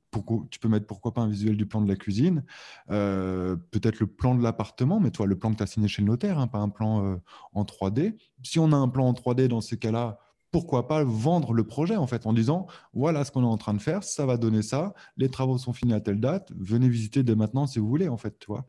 [0.50, 2.42] tu, peux mettre pourquoi pas un visuel du plan de la cuisine.
[2.90, 6.02] Euh, peut-être le plan de l'appartement, mais toi, le plan que tu as signé chez
[6.02, 7.20] le notaire, hein, pas un plan
[7.52, 8.16] en 3D.
[8.42, 10.18] Si on a un plan en 3D dans ces cas-là,
[10.52, 13.74] pourquoi pas vendre le projet en fait en disant voilà ce qu'on est en train
[13.74, 17.22] de faire, ça va donner ça, les travaux sont finis à telle date, venez visiter
[17.22, 18.66] dès maintenant si vous voulez en fait, tu vois.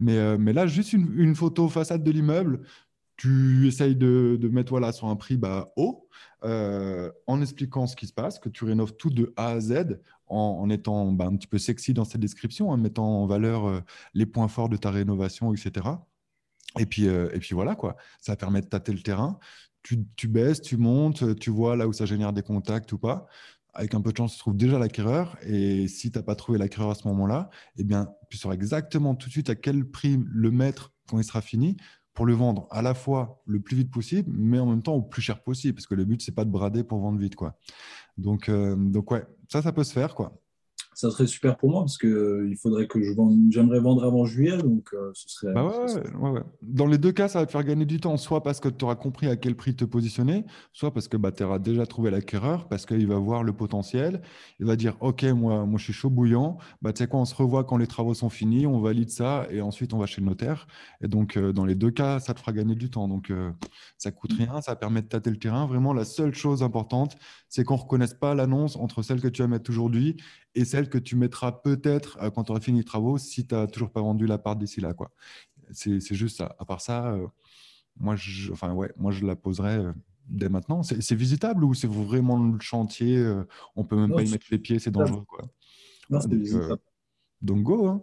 [0.00, 2.62] Mais, euh, mais là, juste une, photo façade de l'immeuble,
[3.16, 6.08] tu essayes de, mettre voilà, sur un prix bah, haut
[6.44, 10.00] euh, en expliquant ce qui se passe, que tu rénoves tout de A à Z
[10.28, 13.80] en, étant bah, un petit peu sexy dans cette description, en mettant en valeur euh,
[14.14, 15.86] les points forts de ta rénovation, etc.
[16.78, 17.96] Et puis, et puis voilà, quoi.
[18.20, 19.38] Ça permet de tâter le terrain
[20.16, 23.26] tu, baisses, tu montes, tu vois là où ça génère des contacts ou pas.
[23.74, 25.36] Avec un peu de chance, tu trouves déjà l'acquéreur.
[25.42, 29.14] Et si tu n'as pas trouvé l'acquéreur à ce moment-là, eh bien, tu sauras exactement
[29.14, 31.76] tout de suite à quel prix le mettre quand il sera fini
[32.14, 35.02] pour le vendre à la fois le plus vite possible, mais en même temps au
[35.02, 37.36] plus cher possible, parce que le but, c'est pas de brader pour vendre vite.
[37.36, 37.58] Quoi.
[38.16, 40.14] Donc, euh, donc ouais, ça, ça peut se faire.
[40.14, 40.40] quoi
[40.96, 43.36] ça serait super pour moi parce que euh, il faudrait que je vende.
[43.50, 45.52] J'aimerais vendre avant juillet, donc euh, ce serait.
[45.52, 48.60] Bah ouais, Dans les deux cas, ça va te faire gagner du temps, soit parce
[48.60, 51.58] que tu auras compris à quel prix te positionner, soit parce que bah, tu auras
[51.58, 54.22] déjà trouvé l'acquéreur, parce qu'il va voir le potentiel,
[54.58, 57.26] il va dire Ok, moi, moi je suis chaud bouillant, bah, tu sais quoi, on
[57.26, 60.22] se revoit quand les travaux sont finis, on valide ça et ensuite on va chez
[60.22, 60.66] le notaire.
[61.02, 63.06] Et donc, euh, dans les deux cas, ça te fera gagner du temps.
[63.06, 63.30] Donc,
[63.98, 64.44] ça coûte mm.
[64.44, 65.66] rien, ça permet de tâter le terrain.
[65.66, 67.18] Vraiment, la seule chose importante,
[67.56, 70.22] c'est qu'on ne reconnaisse pas l'annonce entre celle que tu vas mettre aujourd'hui
[70.54, 73.54] et celle que tu mettras peut-être euh, quand tu auras fini les travaux si tu
[73.54, 74.92] n'as toujours pas vendu la part d'ici là.
[74.92, 75.10] Quoi.
[75.70, 76.54] C'est, juste ça.
[76.58, 77.26] À part ça, euh,
[77.98, 79.92] moi, je, enfin, ouais, moi, je la poserai euh,
[80.28, 80.82] dès maintenant.
[80.82, 83.26] C'est, visitable ou c'est vraiment le chantier
[83.74, 85.24] On peut même pas y mettre les pieds, c'est dangereux.
[85.26, 85.40] Quoi.
[86.10, 86.28] Non, c'est
[87.40, 87.88] donc, go.
[87.88, 88.02] Hein.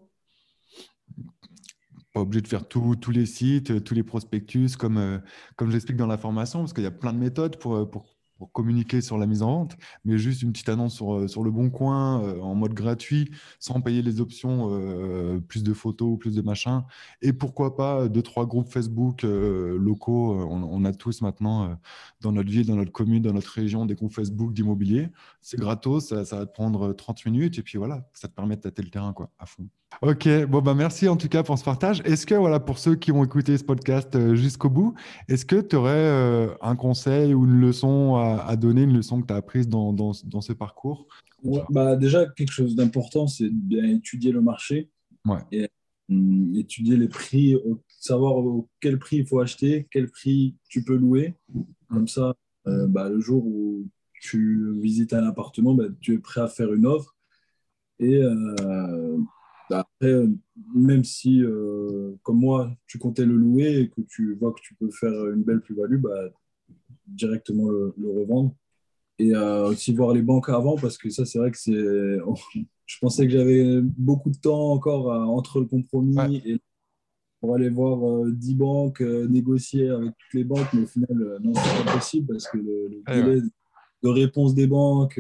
[2.11, 5.21] Pas obligé de faire tous les sites, tous les prospectus, comme,
[5.57, 8.12] comme j'explique dans la formation, parce qu'il y a plein de méthodes pour, pour
[8.51, 11.51] communiquer sur la mise en vente, mais juste une petite annonce sur, euh, sur le
[11.51, 16.35] bon coin euh, en mode gratuit, sans payer les options, euh, plus de photos, plus
[16.35, 16.85] de machin.
[17.21, 20.33] Et pourquoi pas deux, trois groupes Facebook locaux.
[20.49, 21.77] On, a tous maintenant
[22.21, 25.09] dans notre ville, dans notre commune, dans notre région, des groupes Facebook d'immobilier.
[25.41, 28.55] C'est gratos, ça, ça, va te prendre 30 minutes et puis voilà, ça te permet
[28.55, 29.67] de tâter le terrain quoi, à fond.
[30.01, 32.01] Ok, bon bah merci en tout cas pour ce partage.
[32.05, 34.93] Est-ce que voilà pour ceux qui ont écouté ce podcast euh, jusqu'au bout,
[35.29, 39.27] est-ce que tu aurais euh, un conseil ou une leçon à, donner, une leçon que
[39.27, 41.07] tu as apprise dans, dans, ce parcours
[41.69, 44.89] bah Déjà, quelque chose d'important, c'est bien étudier le marché
[45.25, 45.39] ouais.
[45.51, 45.69] et
[46.09, 47.55] hum, étudier les prix,
[47.87, 48.43] savoir
[48.81, 51.35] quel prix il faut acheter, quel prix tu peux louer.
[51.89, 52.33] Comme ça,
[52.67, 53.87] euh, bah, le jour où
[54.21, 57.15] tu visites un appartement, bah, tu es prêt à faire une offre.
[57.99, 58.21] Et
[59.69, 60.13] après,
[60.75, 64.75] même si, euh, comme moi, tu comptais le louer et que tu vois que tu
[64.75, 66.29] peux faire une belle plus-value, bah,
[67.07, 68.53] directement le, revendre.
[69.19, 71.71] Et euh, aussi voir les banques avant, parce que ça, c'est vrai que c'est.
[72.85, 76.61] je pensais que j'avais beaucoup de temps encore entre le compromis et
[77.39, 81.53] pour aller voir 10 euh, banques, négocier avec toutes les banques, mais au final, non,
[81.53, 83.41] c'est pas possible parce que le, délai
[84.01, 85.19] de réponse des banques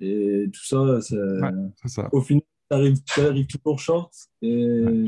[0.00, 2.08] et tout ça, ça.
[2.12, 5.06] au final, ça arrive, toujours short et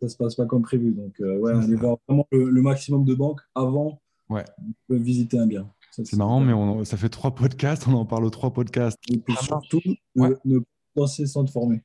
[0.00, 0.92] ça se passe pas comme prévu.
[0.92, 5.70] Donc, euh, ouais, voir vraiment le, maximum de banques avant de visiter un bien.
[5.90, 8.98] C'est marrant, mais ça fait trois podcasts, on en parle aux trois podcasts.
[9.08, 9.80] Et puis surtout,
[10.14, 10.58] ne,
[10.94, 11.82] penser sans te former.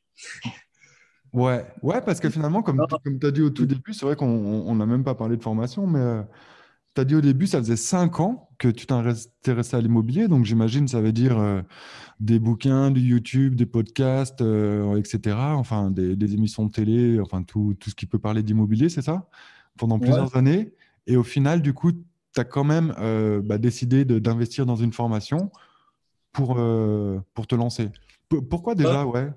[1.33, 4.17] Ouais, ouais, parce que finalement, comme, comme tu as dit au tout début, c'est vrai
[4.17, 6.21] qu'on n'a même pas parlé de formation, mais euh,
[6.93, 10.27] tu as dit au début, ça faisait cinq ans que tu t'intéressais à l'immobilier.
[10.27, 11.61] Donc, j'imagine, ça veut dire euh,
[12.19, 15.37] des bouquins, du YouTube, des podcasts, euh, etc.
[15.37, 19.29] Enfin, des, émissions de télé, enfin, tout, tout ce qui peut parler d'immobilier, c'est ça?
[19.77, 20.73] Pendant plusieurs années.
[21.07, 24.93] Et au final, du coup, tu as quand même euh, bah, décidé d'investir dans une
[24.93, 25.49] formation
[26.33, 26.59] pour,
[27.33, 27.89] pour te lancer.
[28.49, 29.31] pourquoi déjà, ouais?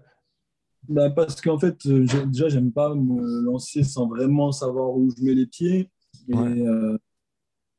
[0.87, 5.35] bah parce qu'en fait, déjà, j'aime pas me lancer sans vraiment savoir où je mets
[5.35, 5.89] les pieds.
[6.29, 6.65] Et,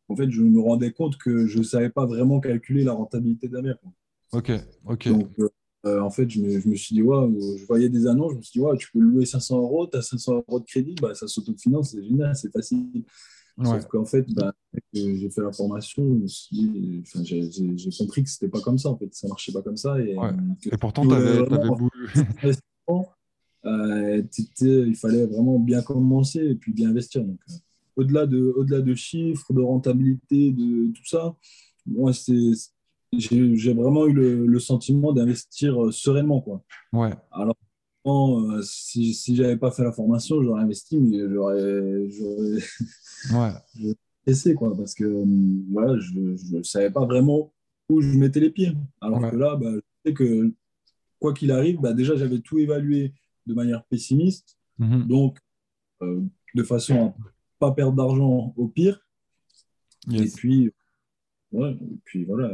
[0.07, 3.47] en fait, je me rendais compte que je ne savais pas vraiment calculer la rentabilité
[3.47, 3.75] d'un.
[4.31, 4.51] Ok,
[4.85, 5.07] ok.
[5.09, 5.29] Donc,
[5.85, 8.37] euh, en fait, je me, je me, suis dit, ouais, je voyais des annonces, je
[8.37, 10.95] me suis dit, ouais, tu peux louer 500 euros, tu as 500 euros de crédit,
[10.99, 13.03] bah, ça s'autofinance, c'est génial, c'est facile.
[13.63, 14.53] Sauf qu'en fait, bah,
[14.91, 19.53] j'ai fait la formation, j'ai compris que c'était pas comme ça, en fait, ça marchait
[19.53, 19.99] pas comme ça.
[20.01, 20.17] Et,
[20.65, 22.09] et pourtant, tu avais, voulu.
[23.65, 24.21] euh,
[24.61, 27.23] il fallait vraiment bien commencer et puis bien investir.
[27.23, 27.53] Donc, euh,
[27.95, 31.35] au-delà de, au-delà de chiffres, de rentabilité, de tout ça,
[31.85, 32.51] moi, c'est,
[33.17, 36.41] j'ai, vraiment eu le, sentiment d'investir euh, sereinement.
[36.41, 36.63] Quoi.
[36.93, 37.11] Ouais.
[37.31, 37.55] Alors,
[38.07, 42.59] euh, si, si j'avais pas fait la formation, j'aurais investi, mais j'aurais, j'aurais,
[44.27, 45.25] essayé, quoi, parce que euh,
[45.71, 47.53] voilà, je ne savais pas vraiment
[47.89, 48.73] où je mettais les pieds.
[49.01, 50.53] Alors que là, bah, je sais que
[51.19, 53.13] quoi qu'il arrive, bah, déjà, j'avais tout évalué
[53.45, 54.57] de manière pessimiste.
[54.79, 55.07] Mm-hmm.
[55.07, 55.37] Donc,
[56.01, 57.13] de façon
[57.65, 58.99] pas perdre d'argent au pire.
[60.11, 60.71] Et puis,
[61.51, 62.51] ouais, et puis voilà.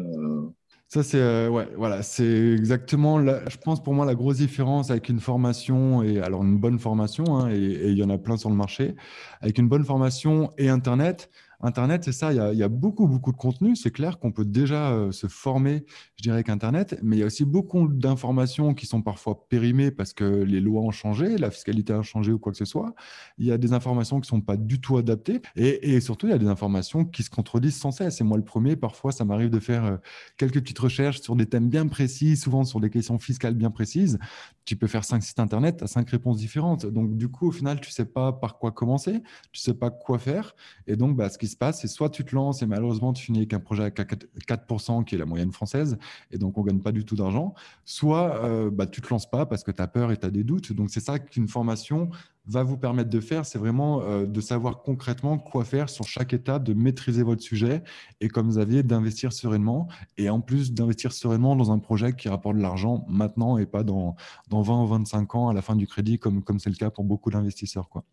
[0.88, 4.92] Ça, c'est euh, ouais, voilà, c'est exactement, la, je pense pour moi, la grosse différence
[4.92, 8.36] avec une formation, et alors une bonne formation, hein, et il y en a plein
[8.36, 8.96] sur le marché,
[9.40, 11.30] avec une bonne formation et Internet.
[11.64, 13.76] Internet, c'est ça, il y, a, beaucoup, beaucoup de contenu.
[13.76, 17.24] C'est clair qu'on peut déjà euh, se former, je dirais, avec Internet, mais il y
[17.24, 21.52] a aussi beaucoup d'informations qui sont parfois périmées parce que les lois ont changé, la
[21.52, 22.96] fiscalité a changé ou quoi que ce soit.
[23.38, 26.32] Il y a des informations qui ne sont pas du tout adaptées et, surtout, il
[26.32, 28.22] y a des informations qui se contredisent sans cesse.
[28.22, 29.98] Et moi, le premier, parfois, ça m'arrive de faire euh,
[30.38, 34.18] quelques petites recherches sur des thèmes bien précis, souvent sur des questions fiscales bien précises.
[34.66, 36.86] Tu peux faire cinq sites Internet, à cinq réponses différentes.
[36.86, 39.22] Donc, du coup, au final, tu ne sais pas par quoi commencer,
[39.52, 40.56] tu ne sais pas quoi faire.
[40.88, 43.26] Et donc, bah, ce qui se passe, c'est soit tu te lances et malheureusement, tu
[43.26, 45.98] finis avec un projet à 4%, qui est la moyenne française,
[46.32, 47.54] et donc on ne gagne pas du tout d'argent,
[47.86, 50.26] soit euh, bah, tu ne te lances pas parce que tu as peur et tu
[50.26, 50.74] as des doutes.
[50.74, 52.10] Donc, c'est ça qu'une formation
[52.48, 56.34] va vous permettre de faire, c'est vraiment euh, de savoir concrètement quoi faire sur chaque
[56.34, 57.84] étape, de maîtriser votre sujet
[58.20, 59.88] et comme vous aviez, d'investir sereinement
[60.18, 63.84] et en plus d'investir sereinement dans un projet qui rapporte de l'argent maintenant et pas
[63.84, 64.16] dans,
[64.50, 66.90] dans 20 ou 25 ans à la fin du crédit comme comme c'est le cas
[66.90, 67.90] pour beaucoup d'investisseurs.
[67.90, 68.04] Quoi.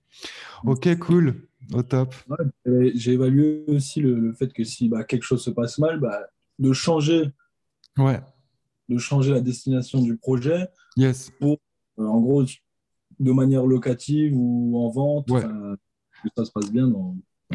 [0.64, 2.14] Ok, cool, au top.
[2.94, 6.21] J'ai évalué aussi le, fait que si bah, quelque chose se passe mal, bah,
[6.59, 7.31] de changer.
[7.97, 8.21] Ouais.
[8.88, 10.68] De changer la destination du projet.
[10.97, 11.31] Yes.
[11.38, 11.59] Pour,
[11.99, 16.88] euh, en gros, de manière locative ou en vente, que ça se passe bien.
[16.88, 16.94] Tu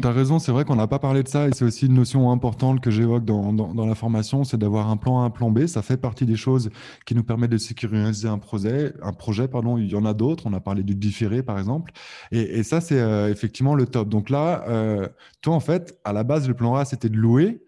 [0.02, 2.32] as raison, c'est vrai qu'on n'a pas parlé de ça et c'est aussi une notion
[2.32, 5.66] importante que j'évoque dans, dans, la formation, c'est d'avoir un plan A, un plan B.
[5.66, 6.70] Ça fait partie des choses
[7.06, 8.92] qui nous permettent de sécuriser un projet.
[9.02, 10.46] Un projet pardon, il y en a d'autres.
[10.46, 11.92] On a parlé du différé, par exemple.
[12.32, 14.08] Et, et ça, c'est euh, effectivement le top.
[14.08, 15.08] Donc là, euh,
[15.42, 17.62] toi, en fait, à la base, le plan A, c'était de louer.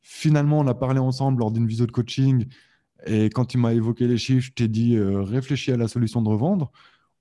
[0.00, 2.46] Finalement, on a parlé ensemble lors d'une visio de coaching.
[3.06, 6.20] Et quand tu m'as évoqué les chiffres, je t'ai dit euh, réfléchis à la solution
[6.22, 6.72] de revendre.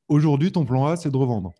[0.07, 1.53] Aujourd'hui, ton plan A, c'est de revendre.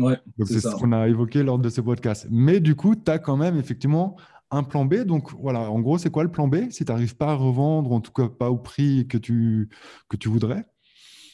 [0.00, 2.26] Ouais, c'est ce qu'on a évoqué lors de ce podcast.
[2.30, 4.16] Mais du coup, tu as quand même effectivement
[4.50, 5.04] un plan B.
[5.04, 7.92] Donc voilà, en gros, c'est quoi le plan B si tu n'arrives pas à revendre,
[7.92, 9.68] en tout cas pas au prix que tu,
[10.08, 10.66] que tu voudrais?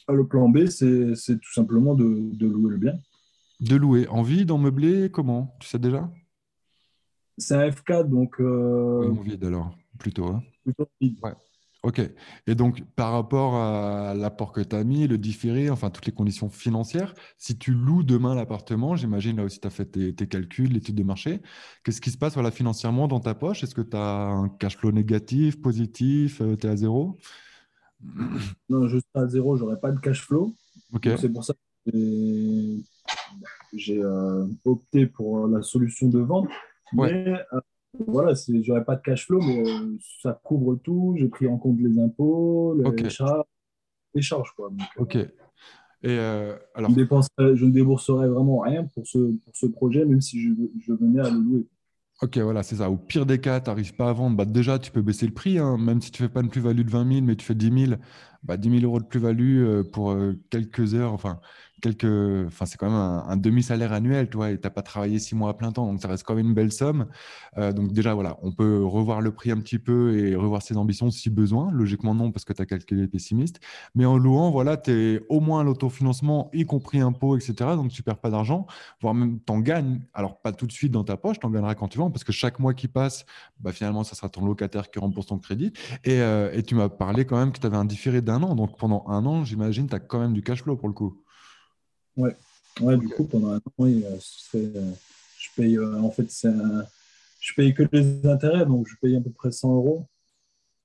[0.09, 2.95] Ah, Le plan B, c'est tout simplement de, louer le bien.
[3.61, 4.07] De louer.
[4.09, 5.57] En vide, en meublé, comment?
[5.61, 6.11] Tu sais déjà?
[7.39, 8.41] C'est un F4, donc.
[8.41, 9.11] Euh...
[9.11, 10.27] en vide alors, plutôt.
[10.27, 11.19] Hein plutôt vide.
[11.23, 11.33] Ouais.
[11.87, 12.01] Ok.
[12.49, 16.13] Et donc, par rapport à l'apport que tu as mis, le différé, enfin, toutes les
[16.13, 20.73] conditions financières, si tu loues demain l'appartement, j'imagine là aussi tu as fait tes, calculs,
[20.73, 21.43] l'étude de marché,
[21.85, 23.63] qu'est-ce qui se passe voilà, financièrement dans ta poche?
[23.63, 27.19] Est-ce que tu as un cash flow négatif, positif euh, Tu es à zéro?
[28.69, 30.57] Non, je suis à zéro, j'aurais pas de cash flow.
[30.93, 31.09] Ok.
[31.21, 31.93] C'est pour ça que
[33.75, 36.49] j'ai euh, opté pour la solution de vente.
[36.93, 37.61] Mais euh,
[38.07, 41.15] voilà, j'aurais pas de cash flow, mais euh, ça couvre tout.
[41.19, 43.45] J'ai pris en compte les impôts, les, charges,
[44.15, 44.53] les charges.
[44.57, 44.71] Quoi.
[44.71, 45.17] Euh, ok.
[45.17, 45.29] Et
[46.05, 46.91] euh, alors...
[46.91, 50.93] je, je, ne débourserais vraiment rien pour ce, pour ce projet, même si je, je
[50.93, 51.67] venais à le louer.
[52.23, 52.91] Ok, voilà, c'est ça.
[52.91, 54.37] Au pire des cas, tu n'arrives pas à vendre.
[54.37, 55.77] Bah, déjà, tu peux baisser le prix, hein.
[55.77, 57.87] même si tu ne fais pas une plus-value de 20 000, mais tu fais 10
[57.89, 58.01] 000,
[58.47, 60.17] bah, 10 000 euros de plus-value pour
[60.51, 61.13] quelques heures.
[61.13, 61.41] Enfin,
[61.83, 65.51] quelques, enfin c'est quand même un, demi-salaire annuel, toi, et t'as pas travaillé six mois
[65.51, 67.07] à plein temps, donc ça reste quand même une belle somme.
[67.59, 70.77] Euh, donc déjà voilà, on peut revoir le prix un petit peu et revoir ses
[70.77, 71.71] ambitions si besoin.
[71.73, 73.61] Logiquement non, parce que tu as calculé pessimiste.
[73.95, 77.55] Mais en louant, voilà, tu es au moins l'autofinancement, y compris impôts, etc.
[77.77, 78.67] Donc tu perds pas d'argent,
[79.01, 80.01] voire même t'en gagnes.
[80.15, 82.33] Alors pas tout de suite dans ta poche, t'en gagneras quand tu vends, parce que
[82.33, 83.27] chaque mois qui passe,
[83.61, 85.73] bah, finalement ça sera ton locataire qui rembourse ton crédit.
[86.05, 88.55] Et, euh, et tu m'as parlé quand même que tu avais un différé d'un an.
[88.55, 91.23] Donc pendant un an, j'imagine, tu as quand même du cash flow pour le coup.
[92.17, 92.35] Ouais.
[92.81, 94.19] ouais, du coup, pendant un an, oui, euh,
[94.55, 94.93] euh,
[95.39, 96.53] je paye, euh, en fait, c'est
[97.41, 100.07] je paye que les intérêts, donc je paye à peu près 100 euros.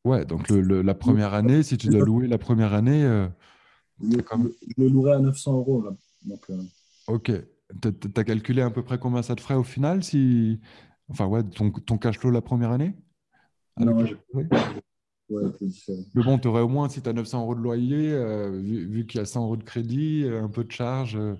[0.04, 3.02] Ouais, donc le, la première année, si tu dois louer la première année.
[4.02, 4.18] je,
[4.78, 5.84] le louerai à 900 euros.
[5.84, 5.92] Là.
[6.26, 6.46] Donc,
[7.08, 7.32] Ok.
[7.82, 10.60] Tu as calculé à peu près combien ça te ferait au final si...
[11.10, 12.96] Enfin, ouais, ton, ton cash flow la première année?
[13.78, 14.06] Non,
[16.14, 19.06] mais bon, tu aurais au moins, si tu as 900 euros de loyer, euh, vu,
[19.06, 21.36] qu'il y a 100 euros de crédit, euh, un peu de charge, euh,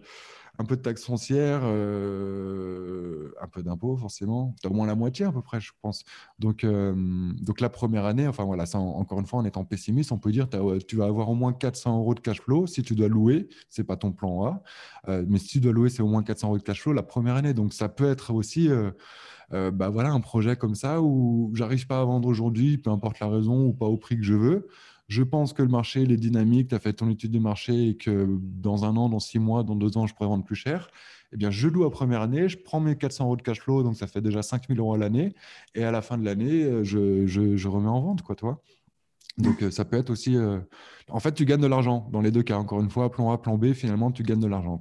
[0.60, 4.54] un peu de taxes foncières, un peu d'impôts forcément.
[4.62, 6.04] Tu as au moins la moitié à peu près, je pense.
[6.38, 10.20] Donc, donc la première année, enfin voilà, ça, encore une fois, en étant pessimiste, on
[10.20, 12.68] peut dire que tu vas avoir au moins 400 euros de cash flow.
[12.68, 14.62] Si tu dois louer, c'est pas ton plan A.
[15.28, 17.38] mais si tu dois louer, c'est au moins 400 euros de cash flow la première
[17.38, 17.56] année.
[17.56, 18.70] Donc ça peut être aussi
[19.54, 23.20] euh, bah voilà, un projet comme ça où j'arrive pas à vendre aujourd'hui, peu importe
[23.20, 24.68] la raison, ou pas au prix que je veux.
[25.08, 27.98] Je pense que le marché, est dynamique, tu as fait ton étude de marché et
[27.98, 30.90] que dans un an, dans six mois, dans deux ans, je pourrais vendre plus cher.
[31.34, 33.84] Eh bien, je loue à première année, je prends mes 400 euros de cash flow,
[33.84, 35.34] donc ça fait déjà 5000 euros à l'année.
[35.76, 38.62] Et à la fin de l'année, euh, je, je, remets en vente, quoi, toi.
[39.38, 40.38] Donc, ça peut être aussi.
[41.10, 42.58] En fait, tu gagnes de l'argent dans les deux cas.
[42.58, 44.78] Encore une fois, plan A, plan B, finalement, tu gagnes de l'argent.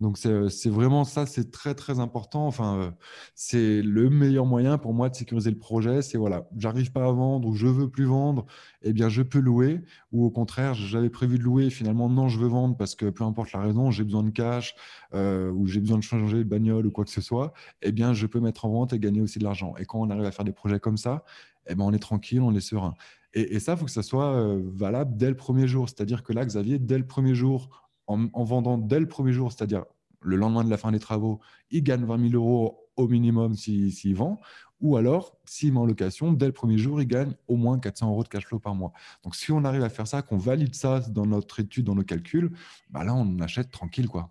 [0.00, 2.46] Donc, c'est vraiment ça, c'est très, très important.
[2.46, 2.94] Enfin,
[3.34, 6.02] c'est le meilleur moyen pour moi de sécuriser le projet.
[6.02, 8.46] C'est voilà, j'arrive pas à vendre ou je veux plus vendre,
[8.82, 9.80] eh bien, je peux louer.
[10.12, 13.24] Ou au contraire, j'avais prévu de louer, finalement, non, je veux vendre parce que peu
[13.24, 14.76] importe la raison, j'ai besoin de cash
[15.14, 18.14] euh, ou j'ai besoin de changer de bagnole ou quoi que ce soit, eh bien,
[18.14, 19.74] je peux mettre en vente et gagner aussi de l'argent.
[19.78, 21.24] Et quand on arrive à faire des projets comme ça,
[21.68, 22.94] eh ben, on est tranquille, on est serein.
[23.34, 25.88] Et, ça, il faut que ça soit valable dès le premier jour.
[25.88, 27.68] C'est-à-dire que là, Xavier, dès le premier jour,
[28.06, 29.84] en, vendant dès le premier jour, c'est-à-dire
[30.22, 34.14] le lendemain de la fin des travaux, il gagne 20 000 euros au minimum s'il
[34.16, 34.40] vend.
[34.80, 38.10] Ou alors, s'il met en location, dès le premier jour, il gagne au moins 400
[38.10, 38.92] euros de cash flow par mois.
[39.24, 42.04] Donc, si on arrive à faire ça, qu'on valide ça dans notre étude, dans nos
[42.04, 42.52] calculs,
[42.90, 44.30] bah là, on achète tranquille, quoi.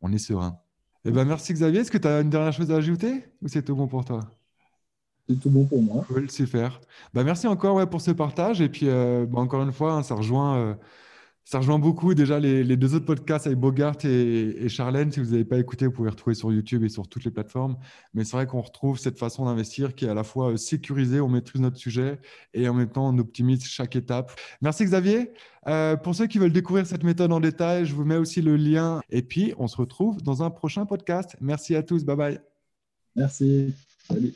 [0.00, 0.58] On est serein.
[1.04, 1.80] Eh ben, merci Xavier.
[1.80, 4.20] Est-ce que tu as une dernière chose à ajouter ou c'est tout bon pour toi?
[5.30, 6.04] C'est tout bon pour moi.
[6.08, 6.80] Cool, super.
[7.14, 8.60] Bah, merci encore ouais, pour ce partage.
[8.60, 10.56] Et puis, euh, bah, encore une fois, hein, ça rejoint.
[10.56, 10.74] Euh,
[11.44, 15.10] ça rejoint beaucoup déjà les, deux autres podcasts avec Bogart et, Charlène.
[15.10, 17.76] Si vous n'avez pas écouté, vous pouvez retrouver sur YouTube et sur toutes les plateformes.
[18.14, 21.20] Mais c'est vrai qu'on retrouve cette façon d'investir qui est à la fois euh, sécurisée,
[21.20, 22.20] on maîtrise notre sujet
[22.54, 24.30] et en même temps on optimise chaque étape.
[24.60, 25.32] Merci Xavier.
[25.66, 28.54] Euh, pour ceux qui veulent découvrir cette méthode en détail, je vous mets aussi le
[28.56, 29.00] lien.
[29.10, 31.36] Et puis on se retrouve dans un prochain podcast.
[31.40, 32.04] Merci à tous.
[32.04, 32.40] Bye bye.
[33.16, 33.74] Merci.
[34.06, 34.34] Salut.